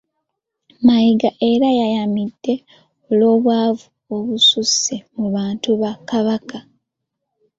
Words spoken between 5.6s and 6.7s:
ba Kabaka